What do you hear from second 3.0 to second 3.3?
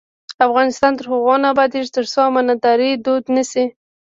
دود